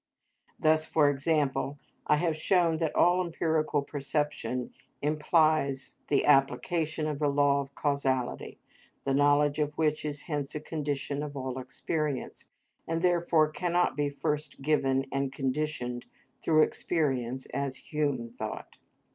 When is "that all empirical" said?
2.77-3.83